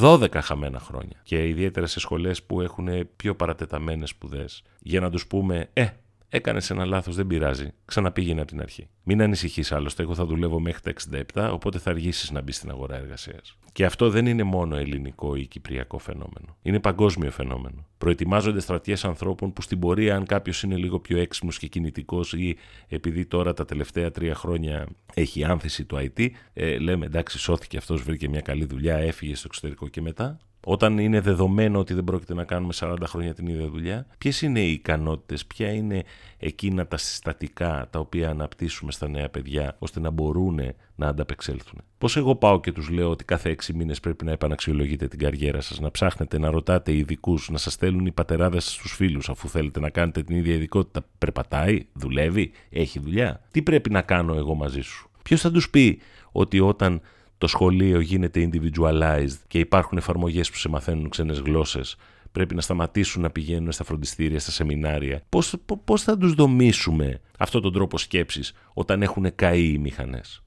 12 0.00 0.28
χαμένα 0.42 0.78
χρόνια 0.78 1.20
και 1.22 1.48
ιδιαίτερα 1.48 1.86
σε 1.86 2.00
σχολές 2.00 2.42
που 2.42 2.60
έχουν 2.60 2.88
πιο 3.16 3.34
παρατεταμένες 3.34 4.08
σπουδές. 4.08 4.62
για 4.80 5.00
να 5.00 5.10
τους 5.10 5.26
πούμε 5.26 5.68
«Ε, 5.72 5.86
Έκανες 6.28 6.70
ένα 6.70 6.84
λάθος, 6.84 7.16
δεν 7.16 7.26
πειράζει. 7.26 7.68
Ξαναπήγαινε 7.84 8.40
από 8.40 8.50
την 8.50 8.60
αρχή. 8.60 8.88
Μην 9.02 9.22
ανησυχείς 9.22 9.72
άλλωστε. 9.72 10.02
Εγώ 10.02 10.14
θα 10.14 10.24
δουλεύω 10.24 10.60
μέχρι 10.60 10.80
τα 10.80 10.92
67, 11.34 11.50
οπότε 11.52 11.78
θα 11.78 11.90
αργήσεις 11.90 12.30
να 12.30 12.40
μπεις 12.40 12.56
στην 12.56 12.70
αγορά 12.70 12.96
εργασίας. 12.96 13.56
Και 13.72 13.84
αυτό 13.84 14.10
δεν 14.10 14.26
είναι 14.26 14.42
μόνο 14.42 14.76
ελληνικό 14.76 15.34
ή 15.36 15.46
κυπριακό 15.46 15.98
φαινόμενο. 15.98 16.56
Είναι 16.62 16.80
παγκόσμιο 16.80 17.30
φαινόμενο. 17.30 17.86
Προετοιμάζονται 17.98 18.60
στρατιές 18.60 19.04
ανθρώπων 19.04 19.52
που 19.52 19.62
στην 19.62 19.78
πορεία, 19.78 20.16
αν 20.16 20.26
κάποιος 20.26 20.62
είναι 20.62 20.76
λίγο 20.76 21.00
πιο 21.00 21.18
έξυπνο 21.18 21.50
και 21.58 21.66
κινητικός 21.66 22.32
ή 22.32 22.56
επειδή 22.88 23.26
τώρα 23.26 23.52
τα 23.52 23.64
τελευταία 23.64 24.10
τρία 24.10 24.34
χρόνια 24.34 24.86
έχει 25.14 25.44
άνθηση 25.44 25.84
του 25.84 25.96
IT, 25.96 26.28
ε, 26.52 26.78
λέμε 26.78 27.06
εντάξει, 27.06 27.38
σώθηκε 27.38 27.76
αυτός, 27.76 28.02
βρήκε 28.02 28.28
μια 28.28 28.40
καλή 28.40 28.64
δουλειά, 28.64 28.96
έφυγε 28.96 29.34
στο 29.34 29.44
εξωτερικό 29.46 29.88
και 29.88 30.00
μετά 30.00 30.38
όταν 30.64 30.98
είναι 30.98 31.20
δεδομένο 31.20 31.78
ότι 31.78 31.94
δεν 31.94 32.04
πρόκειται 32.04 32.34
να 32.34 32.44
κάνουμε 32.44 32.72
40 32.76 32.96
χρόνια 33.04 33.34
την 33.34 33.46
ίδια 33.46 33.68
δουλειά, 33.68 34.06
ποιες 34.18 34.42
είναι 34.42 34.60
οι 34.60 34.72
ικανότητες, 34.72 35.46
ποια 35.46 35.72
είναι 35.72 36.02
εκείνα 36.38 36.86
τα 36.86 36.96
συστατικά 36.96 37.86
τα 37.90 37.98
οποία 37.98 38.30
αναπτύσσουμε 38.30 38.92
στα 38.92 39.08
νέα 39.08 39.28
παιδιά 39.28 39.76
ώστε 39.78 40.00
να 40.00 40.10
μπορούν 40.10 40.60
να 40.96 41.08
ανταπεξέλθουν; 41.08 41.80
Πώς 41.98 42.16
εγώ 42.16 42.36
πάω 42.36 42.60
και 42.60 42.72
τους 42.72 42.88
λέω 42.88 43.10
ότι 43.10 43.24
κάθε 43.24 43.50
6 43.50 43.74
μήνες 43.74 44.00
πρέπει 44.00 44.24
να 44.24 44.30
επαναξιολογείτε 44.32 45.08
την 45.08 45.18
καριέρα 45.18 45.60
σας, 45.60 45.80
να 45.80 45.90
ψάχνετε, 45.90 46.38
να 46.38 46.50
ρωτάτε 46.50 46.92
ειδικούς, 46.92 47.48
να 47.50 47.58
σας 47.58 47.72
στέλνουν 47.72 48.06
οι 48.06 48.12
πατεράδες 48.12 48.72
στους 48.72 48.92
φίλους 48.92 49.28
αφού 49.28 49.48
θέλετε 49.48 49.80
να 49.80 49.90
κάνετε 49.90 50.22
την 50.22 50.36
ίδια 50.36 50.54
ειδικότητα. 50.54 51.06
Περπατάει, 51.18 51.86
δουλεύει, 51.92 52.52
έχει 52.70 53.00
δουλειά; 53.00 53.40
Τι 53.50 53.62
πρέπει 53.62 53.90
να 53.90 54.02
κάνω 54.02 54.34
εγώ 54.34 54.54
μαζί 54.54 54.80
σου; 54.80 55.10
Ποιος 55.22 55.40
θα 55.40 55.50
τους 55.50 55.70
πει 55.70 56.00
ότι 56.32 56.60
όταν 56.60 57.00
το 57.44 57.50
σχολείο 57.50 58.00
γίνεται 58.00 58.48
individualized 58.50 59.38
και 59.46 59.58
υπάρχουν 59.58 59.98
εφαρμογές 59.98 60.50
που 60.50 60.56
σε 60.56 60.68
μαθαίνουν 60.68 61.08
ξένες 61.08 61.38
γλώσσες, 61.38 61.96
πρέπει 62.32 62.54
να 62.54 62.60
σταματήσουν 62.60 63.22
να 63.22 63.30
πηγαίνουν 63.30 63.72
στα 63.72 63.84
φροντιστήρια, 63.84 64.40
στα 64.40 64.50
σεμινάρια. 64.50 65.22
Πώς, 65.28 65.54
πώς 65.84 66.02
θα 66.02 66.18
τους 66.18 66.34
δομήσουμε 66.34 67.20
αυτόν 67.38 67.62
τον 67.62 67.72
τρόπο 67.72 67.98
σκέψης 67.98 68.52
όταν 68.74 69.02
έχουν 69.02 69.34
καεί 69.34 69.72
οι 69.72 69.78
μηχανές; 69.78 70.42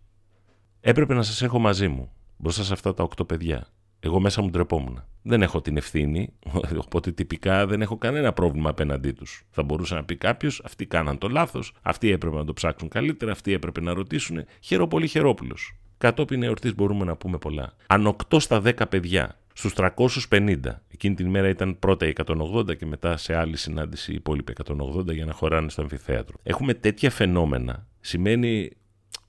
Έπρεπε 0.79 1.13
να 1.13 1.23
σας 1.23 1.41
έχω 1.41 1.59
μαζί 1.59 1.87
μου, 1.87 2.11
μπροστά 2.37 2.63
σε 2.63 2.73
αυτά 2.73 2.93
τα 2.93 3.03
οκτώ 3.03 3.25
παιδιά. 3.25 3.67
Εγώ 3.99 4.19
μέσα 4.19 4.41
μου 4.41 4.49
ντρεπόμουν. 4.49 5.03
Δεν 5.21 5.41
έχω 5.41 5.61
την 5.61 5.77
ευθύνη, 5.77 6.33
οπότε 6.85 7.11
τυπικά 7.11 7.67
δεν 7.67 7.81
έχω 7.81 7.97
κανένα 7.97 8.33
πρόβλημα 8.33 8.69
απέναντί 8.69 9.11
τους. 9.11 9.43
Θα 9.49 9.63
μπορούσε 9.63 9.95
να 9.95 10.03
πει 10.03 10.15
κάποιος: 10.15 10.61
Αυτοί 10.65 10.85
κάναν 10.85 11.17
το 11.17 11.27
λάθος, 11.27 11.73
αυτοί 11.81 12.11
έπρεπε 12.11 12.35
να 12.35 12.45
το 12.45 12.53
ψάξουν 12.53 12.89
καλύτερα, 12.89 13.31
αυτοί 13.31 13.53
έπρεπε 13.53 13.81
να 13.81 13.93
ρωτήσουν. 13.93 14.45
Χαιρό 14.59 14.87
χαιρόπουλο. 15.07 15.55
Κατόπιν 15.97 16.43
εορτής 16.43 16.75
μπορούμε 16.75 17.05
να 17.05 17.15
πούμε 17.15 17.37
πολλά. 17.37 17.73
Αν 17.87 18.15
8 18.29 18.39
στα 18.39 18.61
10 18.65 18.73
παιδιά 18.89 19.37
στους 19.53 19.73
350, 19.73 20.57
εκείνη 20.93 21.15
την 21.15 21.25
ημέρα 21.25 21.49
ήταν 21.49 21.79
πρώτα 21.79 22.07
οι 22.07 22.13
180 22.25 22.77
και 22.77 22.85
μετά 22.85 23.17
σε 23.17 23.35
άλλη 23.35 23.57
συνάντηση 23.57 24.11
οι 24.11 24.15
υπόλοιποι 24.15 24.53
180 24.65 25.13
για 25.13 25.25
να 25.25 25.33
χωράνε 25.33 25.69
στο 25.69 25.81
αμφιθέατρο. 25.81 26.35
Έχουμε 26.43 26.73
τέτοια 26.73 27.09
φαινόμενα. 27.09 27.87
Σημαίνει 27.99 28.71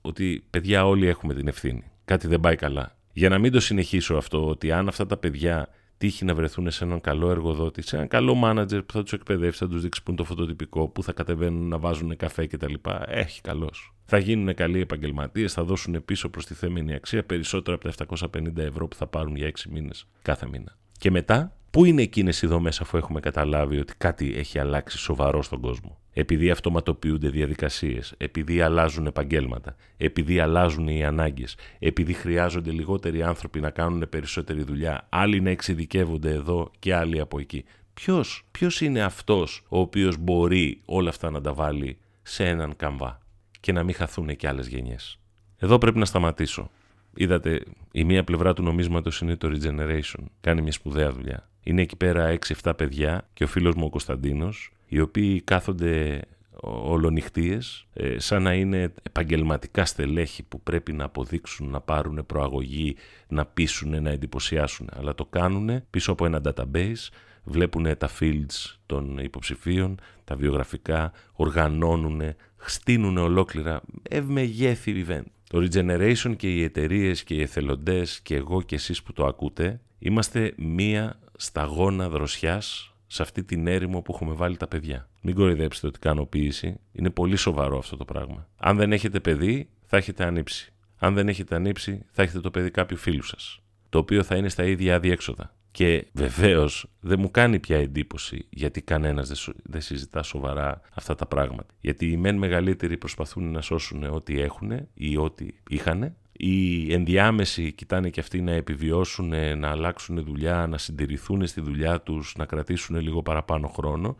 ότι 0.01 0.43
παιδιά 0.49 0.85
όλοι 0.85 1.07
έχουμε 1.07 1.33
την 1.33 1.47
ευθύνη. 1.47 1.83
Κάτι 2.05 2.27
δεν 2.27 2.39
πάει 2.39 2.55
καλά. 2.55 2.95
Για 3.13 3.29
να 3.29 3.37
μην 3.37 3.51
το 3.51 3.59
συνεχίσω 3.59 4.15
αυτό, 4.15 4.47
ότι 4.47 4.71
αν 4.71 4.87
αυτά 4.87 5.05
τα 5.05 5.17
παιδιά 5.17 5.69
τύχει 5.99 6.25
να 6.25 6.35
βρεθούν 6.35 6.71
σε 6.71 6.83
έναν 6.83 7.01
καλό 7.01 7.29
εργοδότη, 7.29 7.81
σε 7.81 7.95
έναν 7.95 8.07
καλό 8.07 8.35
μάνατζερ 8.35 8.83
που 8.83 8.93
θα 8.93 9.03
τους 9.03 9.13
εκπαιδεύσει, 9.13 9.59
θα 9.59 9.67
τους 9.67 9.81
δείξει 9.81 10.03
που 10.03 10.11
είναι 10.11 10.19
το 10.19 10.25
φωτοτυπικό, 10.25 10.87
που 10.87 11.03
θα 11.03 11.13
κατεβαίνουν 11.13 11.67
να 11.67 11.77
βάζουν 11.77 12.15
καφέ 12.15 12.47
κτλ. 12.47 12.73
Έχει 13.07 13.41
καλώ. 13.41 13.69
Θα 14.05 14.17
γίνουν 14.17 14.53
καλοί 14.53 14.79
επαγγελματίες, 14.79 15.53
θα 15.53 15.63
δώσουν 15.63 16.05
πίσω 16.05 16.29
προς 16.29 16.45
τη 16.45 16.53
θέμενη 16.53 16.93
αξία 16.93 17.23
περισσότερα 17.23 17.77
από 17.83 18.17
τα 18.17 18.29
750 18.33 18.57
ευρώ 18.57 18.87
που 18.87 18.95
θα 18.95 19.07
πάρουν 19.07 19.35
για 19.35 19.47
6 19.47 19.69
μήνες 19.69 20.07
κάθε 20.21 20.47
μήνα. 20.47 20.77
Και 20.97 21.11
μετά, 21.11 21.55
πού 21.71 21.85
είναι 21.85 22.01
εκείνες 22.01 22.41
οι 22.41 22.47
δομές 22.47 22.81
αφού 22.81 22.97
έχουμε 22.97 23.19
καταλάβει 23.19 23.79
ότι 23.79 23.93
κάτι 23.97 24.35
έχει 24.35 24.59
αλλάξει 24.59 24.97
σοβαρό 24.97 25.41
στον 25.41 25.61
κόσμο; 25.61 25.99
Επειδή 26.19 26.49
αυτοματοποιούνται 26.49 27.29
διαδικασίες, 27.29 28.13
επειδή 28.17 28.61
αλλάζουν 28.61 29.05
επαγγέλματα, 29.05 29.75
επειδή 29.97 30.39
αλλάζουν 30.39 30.87
οι 30.87 31.05
ανάγκες, 31.05 31.55
επειδή 31.79 32.13
χρειάζονται 32.13 32.71
λιγότεροι 32.71 33.23
άνθρωποι 33.23 33.59
να 33.59 33.69
κάνουν 33.69 34.09
περισσότερη 34.09 34.63
δουλειά, 34.63 35.07
άλλοι 35.09 35.41
να 35.41 35.49
εξειδικεύονται 35.49 36.31
εδώ 36.31 36.71
και 36.79 36.95
άλλοι 36.95 37.19
από 37.19 37.39
εκεί. 37.39 37.65
Ποιος, 37.93 38.47
ποιος 38.51 38.81
είναι 38.81 39.01
αυτός 39.01 39.65
ο 39.69 39.79
οποίος 39.79 40.17
μπορεί 40.17 40.81
όλα 40.85 41.09
αυτά 41.09 41.29
να 41.29 41.41
τα 41.41 41.53
βάλει 41.53 41.97
σε 42.21 42.47
έναν 42.47 42.75
καμβά 42.75 43.19
και 43.59 43.71
να 43.71 43.83
μην 43.83 43.95
χαθούν 43.95 44.35
και 44.35 44.47
άλλες 44.47 44.67
γενιές; 44.67 45.19
Εδώ 45.57 45.77
πρέπει 45.77 45.97
να 45.97 46.05
σταματήσω. 46.05 46.69
Είδατε, 47.15 47.63
η 47.91 48.03
μία 48.03 48.23
πλευρά 48.23 48.53
του 48.53 48.63
νομίσματος 48.63 49.21
είναι 49.21 49.35
το 49.35 49.51
regeneration. 49.53 50.23
Κάνει 50.41 50.61
μια 50.61 50.71
σπουδαία 50.71 51.11
δουλειά. 51.11 51.49
Είναι 51.63 51.81
εκεί 51.81 51.95
πέρα 51.95 52.37
6-7 52.63 52.73
παιδιά 52.77 53.27
και 53.33 53.43
ο 53.43 53.47
φίλος 53.47 53.75
μου 53.75 53.85
ο 53.85 53.89
Κωνσταντίνος 53.89 54.71
οι 54.89 54.99
οποίοι 54.99 55.41
κάθονται 55.41 56.21
ολονυχτίες 56.61 57.85
ε, 57.93 58.19
σαν 58.19 58.43
να 58.43 58.53
είναι 58.53 58.93
επαγγελματικά 59.03 59.85
στελέχη 59.85 60.43
που 60.43 60.61
πρέπει 60.61 60.93
να 60.93 61.03
αποδείξουν, 61.03 61.69
να 61.69 61.81
πάρουν 61.81 62.25
προαγωγή, 62.25 62.95
να 63.27 63.45
πείσουν, 63.45 64.03
να 64.03 64.09
εντυπωσιάσουν. 64.09 64.89
Αλλά 64.93 65.15
το 65.15 65.25
κάνουν 65.25 65.83
πίσω 65.89 66.11
από 66.11 66.25
ένα 66.25 66.41
database, 66.43 67.09
βλέπουν 67.43 67.97
τα 67.97 68.09
fields 68.19 68.75
των 68.85 69.17
υποψηφίων, 69.17 69.99
τα 70.23 70.35
βιογραφικά, 70.35 71.11
οργανώνουν, 71.33 72.21
στείνουν 72.57 73.17
ολόκληρα 73.17 73.81
ευμεγέθη 74.09 75.05
event. 75.07 75.23
Το 75.49 75.67
Regeneration 75.71 76.33
και 76.37 76.53
οι 76.53 76.63
εταιρείες 76.63 77.23
και 77.23 77.33
οι 77.33 77.41
εθελοντές 77.41 78.21
και 78.21 78.35
εγώ 78.35 78.61
και 78.61 78.75
εσείς 78.75 79.03
που 79.03 79.13
το 79.13 79.25
ακούτε 79.25 79.81
είμαστε 79.99 80.53
μία 80.57 81.19
σταγόνα 81.37 82.09
δροσιάς 82.09 82.93
σε 83.11 83.21
αυτή 83.21 83.43
την 83.43 83.67
έρημο 83.67 84.01
που 84.01 84.13
έχουμε 84.15 84.33
βάλει 84.33 84.57
τα 84.57 84.67
παιδιά. 84.67 85.09
Μην 85.21 85.35
κοροϊδέψετε 85.35 85.87
ότι 85.87 85.99
κάνω 85.99 86.25
ποιήση. 86.25 86.79
Είναι 86.91 87.09
πολύ 87.09 87.35
σοβαρό 87.35 87.77
αυτό 87.77 87.97
το 87.97 88.05
πράγμα. 88.05 88.47
Αν 88.57 88.77
δεν 88.77 88.91
έχετε 88.91 89.19
παιδί, 89.19 89.69
θα 89.85 89.97
έχετε 89.97 90.23
ανήψει. 90.23 90.73
Αν 90.97 91.13
δεν 91.13 91.27
έχετε 91.27 91.55
ανήψει, 91.55 92.05
θα 92.11 92.21
έχετε 92.21 92.39
το 92.39 92.51
παιδί 92.51 92.71
κάποιου 92.71 92.97
φίλου 92.97 93.23
σας. 93.23 93.59
Το 93.89 93.97
οποίο 93.97 94.23
θα 94.23 94.35
είναι 94.35 94.49
στα 94.49 94.63
ίδια 94.63 94.95
αδιέξοδα. 94.95 95.53
Και 95.71 96.07
βεβαίως 96.13 96.85
δεν 96.99 97.19
μου 97.19 97.31
κάνει 97.31 97.59
πια 97.59 97.77
εντύπωση 97.77 98.45
γιατί 98.49 98.81
κανένας 98.81 99.49
δεν 99.63 99.81
συζητά 99.81 100.23
σοβαρά 100.23 100.81
αυτά 100.93 101.15
τα 101.15 101.25
πράγματα. 101.25 101.73
Γιατί 101.79 102.11
οι 102.11 102.17
μεν 102.17 102.35
μεγαλύτεροι 102.35 102.97
προσπαθούν 102.97 103.51
να 103.51 103.61
σώσουν 103.61 104.03
ό,τι 104.03 104.41
έχουν 104.41 104.71
ή 104.93 105.17
ό,τι 105.17 105.47
είχαν 105.69 106.15
οι 106.41 106.93
ενδιάμεσοι 106.93 107.71
κοιτάνε 107.71 108.09
και 108.09 108.19
αυτοί 108.19 108.41
να 108.41 108.51
επιβιώσουν, 108.51 109.57
να 109.57 109.69
αλλάξουν 109.69 110.23
δουλειά, 110.23 110.67
να 110.67 110.77
συντηρηθούν 110.77 111.47
στη 111.47 111.61
δουλειά 111.61 112.01
τους, 112.01 112.35
να 112.37 112.45
κρατήσουν 112.45 112.99
λίγο 112.99 113.23
παραπάνω 113.23 113.67
χρόνο. 113.67 114.15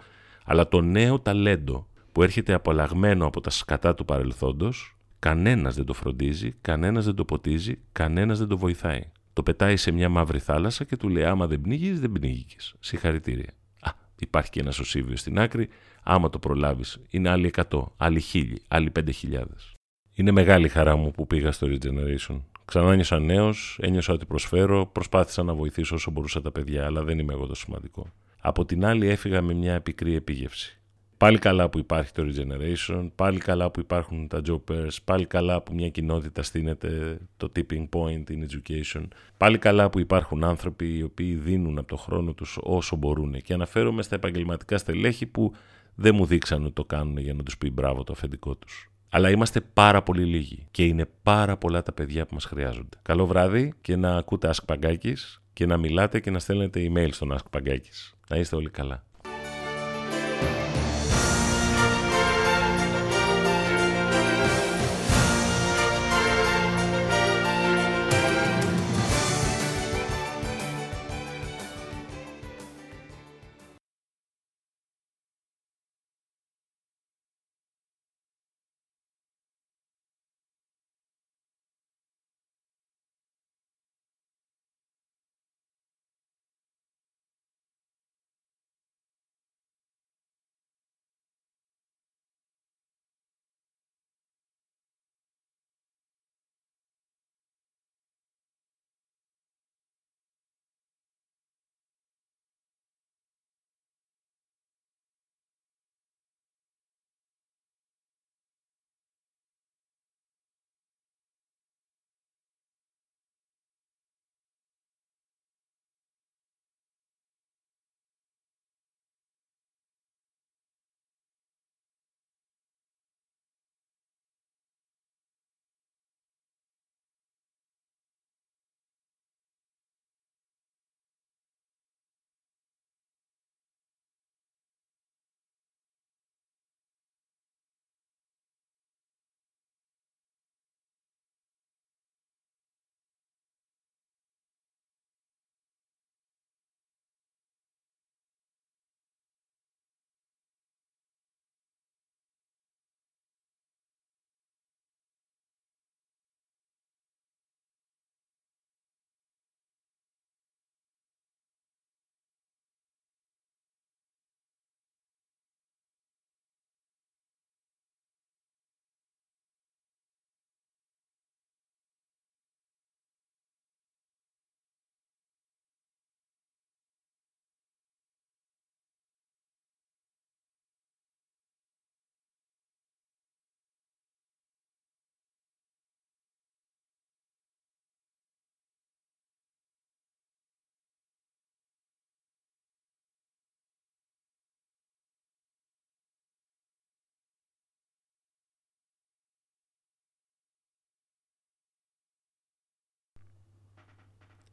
Αλλά 0.45 0.67
το 0.67 0.81
νέο 0.81 1.19
ταλέντο 1.19 1.87
που 2.11 2.23
έρχεται 2.23 2.53
απολαγμένο 2.53 3.25
από 3.25 3.41
τα 3.41 3.49
σκατά 3.49 3.95
του 3.95 4.05
παρελθόντος, 4.05 4.97
κανένας 5.19 5.75
δεν 5.75 5.85
το 5.85 5.93
φροντίζει, 5.93 6.55
κανένας 6.61 7.05
δεν 7.05 7.15
το 7.15 7.25
ποτίζει, 7.25 7.79
κανένας 7.91 8.39
δεν 8.39 8.47
το 8.47 8.57
βοηθάει. 8.57 9.11
Το 9.33 9.43
πετάει 9.43 9.77
σε 9.77 9.91
μια 9.91 10.09
μαύρη 10.09 10.39
θάλασσα 10.39 10.83
και 10.83 10.97
του 10.97 11.09
λέει 11.09 11.23
άμα 11.25 11.47
δεν 11.47 11.61
πνίγεις 11.61 11.99
δεν 11.99 12.11
πνίγηκες. 12.11 12.75
Συγχαρητήρια. 12.79 13.53
Α, 13.79 13.91
υπάρχει 14.19 14.49
και 14.49 14.59
ένα 14.59 14.71
σωσίβιο 14.71 15.15
στην 15.15 15.39
άκρη, 15.39 15.69
άμα 16.03 16.29
το 16.29 16.39
προλάβεις 16.39 16.99
είναι 17.09 17.29
άλλοι 17.29 17.51
100, 17.69 17.83
άλλοι 17.97 18.21
1000, 18.33 18.55
άλλοι 18.67 18.91
5000. 18.91 19.78
Είναι 20.19 20.31
μεγάλη 20.31 20.67
χαρά 20.67 20.95
μου 20.95 21.11
που 21.11 21.27
πήγα 21.27 21.51
στο 21.51 21.67
Regeneration. 21.67 22.41
Ξανά 22.65 22.95
νιώσα 22.95 23.19
νέος, 23.19 23.79
ένιωσα 23.81 24.13
ότι 24.13 24.25
προσφέρω, 24.25 24.87
προσπάθησα 24.87 25.43
να 25.43 25.53
βοηθήσω 25.53 25.95
όσο 25.95 26.11
μπορούσα 26.11 26.41
τα 26.41 26.51
παιδιά, 26.51 26.85
αλλά 26.85 27.03
δεν 27.03 27.19
είμαι 27.19 27.33
εγώ 27.33 27.45
το 27.45 27.55
σημαντικό. 27.55 28.07
Από 28.41 28.65
την 28.65 28.85
άλλη, 28.85 29.07
έφυγα 29.07 29.41
με 29.41 29.53
μια 29.53 29.81
πικρή 29.81 30.15
επίγευση. 30.15 30.79
Πάλι 31.17 31.37
καλά 31.37 31.69
που 31.69 31.79
υπάρχει 31.79 32.11
το 32.11 32.23
Regeneration, 32.23 33.09
πάλι 33.15 33.37
καλά 33.37 33.71
που 33.71 33.79
υπάρχουν 33.79 34.27
τα 34.27 34.41
Job 34.47 34.59
Pairs, 34.71 34.95
πάλι 35.03 35.25
καλά 35.25 35.61
που 35.61 35.73
μια 35.73 35.89
κοινότητα 35.89 36.43
στείνεται 36.43 37.19
το 37.37 37.51
tipping 37.55 37.89
point 37.89 38.23
in 38.29 38.45
education, 38.49 39.03
πάλι 39.37 39.57
καλά 39.57 39.89
που 39.89 39.99
υπάρχουν 39.99 40.43
άνθρωποι 40.43 40.97
οι 40.97 41.03
οποίοι 41.03 41.33
δίνουν 41.33 41.77
από 41.77 41.87
το 41.87 41.95
χρόνο 41.95 42.33
τους 42.33 42.57
όσο 42.61 42.95
μπορούν 42.95 43.41
και 43.41 43.53
αναφέρομαι 43.53 44.01
στα 44.01 44.15
επαγγελματικά 44.15 44.77
στελέχη 44.77 45.25
που 45.25 45.53
δεν 45.95 46.15
μου 46.15 46.25
δείξαν 46.25 46.63
ότι 46.63 46.73
το 46.73 46.85
κάνουν 46.85 47.17
για 47.17 47.33
να 47.33 47.43
τους 47.43 47.57
πει 47.57 47.71
μπράβο 47.71 48.03
το 48.03 48.13
αφεντικό 48.13 48.55
τους. 48.55 48.91
Αλλά 49.09 49.29
είμαστε 49.29 49.61
πάρα 49.61 50.01
πολύ 50.03 50.25
λίγοι 50.25 50.67
και 50.71 50.85
είναι 50.85 51.05
πάρα 51.23 51.57
πολλά 51.57 51.83
τα 51.83 51.91
παιδιά 51.91 52.25
που 52.25 52.33
μας 52.33 52.45
χρειάζονται. 52.45 52.97
Καλό 53.01 53.25
βράδυ 53.25 53.73
και 53.81 53.95
να 53.95 54.15
ακούτε 54.15 54.49
Ask 54.49 54.65
Paγκάκης 54.65 55.41
και 55.53 55.65
να 55.65 55.77
μιλάτε 55.77 56.19
και 56.19 56.31
να 56.31 56.39
στέλνετε 56.39 56.91
email 56.91 57.09
στον 57.11 57.33
Ask 57.33 57.49
Paγκάκης. 57.51 58.13
Να 58.29 58.37
είστε 58.37 58.55
όλοι 58.55 58.69
καλά. 58.69 59.03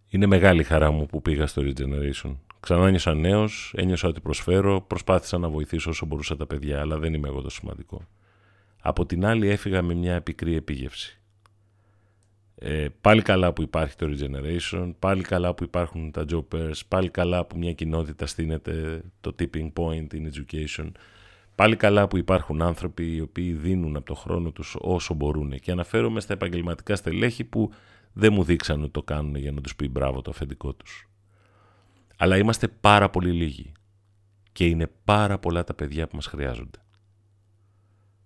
Είναι 0.09 0.27
μεγάλη 0.27 0.62
χαρά 0.62 0.90
μου 0.90 1.07
που 1.07 1.23
πήγα 1.23 1.47
στο 1.47 1.62
Regeneration. 1.64 2.37
Ξανά 2.61 2.90
νιώσα 2.90 3.14
νέος, 3.14 3.73
ένιωσα 3.77 4.09
ότι 4.09 4.21
προσφέρω, 4.21 4.81
προσπάθησα 4.81 5.38
να 5.38 5.49
βοηθήσω 5.49 5.90
όσο 5.90 6.07
μπορούσα 6.07 6.37
τα 6.37 6.47
παιδιά, 6.47 6.81
αλλά 6.81 6.99
δεν 6.99 7.14
είμαι 7.14 7.29
εγώ 7.29 7.40
το 7.40 7.51
σημαντικό. 7.51 8.03
Από 8.81 9.07
την 9.07 9.25
άλλη 9.25 9.49
έφυγα 9.49 9.83
με 9.83 9.95
μια 9.95 10.21
πικρή 10.21 10.55
επίγευση. 10.55 11.21
Ε, 12.59 12.87
πάλι 13.01 13.23
καλά 13.23 13.53
που 13.53 13.62
υπάρχει 13.62 13.97
το 13.97 14.07
Regeneration, 14.11 14.92
πάλι 14.99 15.23
καλά 15.23 15.55
που 15.55 15.64
υπάρχουν 15.64 16.11
τα 16.11 16.25
Job 16.33 16.45
Pairs, 16.53 16.81
πάλι 16.88 17.09
καλά 17.09 17.45
που 17.45 17.59
μια 17.59 17.73
κοινότητα 17.73 18.27
στείνεται 18.27 19.03
το 19.21 19.35
tipping 19.38 19.73
point 19.73 20.07
in 20.12 20.29
education, 20.31 20.90
πάλι 21.55 21.77
καλά 21.77 22.09
που 22.09 22.16
υπάρχουν 22.16 22.62
άνθρωποι 22.62 23.14
οι 23.14 23.21
οποίοι 23.21 23.53
δίνουν 23.53 23.97
από 23.97 24.07
το 24.07 24.14
χρόνο 24.14 24.51
τους 24.51 24.77
όσο 24.81 25.14
μπορούν 25.14 25.59
και 25.59 25.71
αναφέρομαι 25.71 26.21
στα 26.21 26.33
επαγγελματικά 26.33 26.97
στελέχη 26.97 27.45
που 27.45 27.73
δεν 28.18 28.33
μου 28.33 28.44
δείξαν 28.44 28.83
ότι 28.83 28.90
το 28.90 29.02
κάνουν 29.02 29.35
για 29.35 29.52
να 29.52 29.61
τους 29.61 29.76
πει 29.76 29.88
μπράβο 29.88 30.22
το 30.22 30.31
αφεντικό 30.31 30.74
τους. 30.74 31.09
Αλλά 32.16 32.37
είμαστε 32.37 32.68
πάρα 32.68 33.11
πολύ 33.11 33.33
λίγοι 33.33 33.72
και 34.52 34.66
είναι 34.66 34.87
πάρα 35.05 35.38
πολλά 35.38 35.64
τα 35.64 35.74
παιδιά 35.74 36.07
που 36.07 36.14
μας 36.14 36.26
χρειάζονται. 36.26 36.79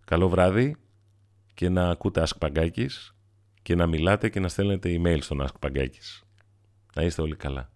Καλό 0.05 0.29
βράδυ 0.29 0.77
και 1.55 1.69
να 1.69 1.89
ακούτε 1.91 2.23
Ask 2.27 2.51
και 3.63 3.75
να 3.75 3.87
μιλάτε 3.87 4.29
και 4.29 4.41
να 4.41 4.49
στέλνετε 4.49 5.01
email 5.01 5.19
στον 5.21 5.47
Ask 5.47 5.71
Να 6.95 7.03
είστε 7.03 7.23
όλοι 7.23 7.37
καλά. 7.37 7.73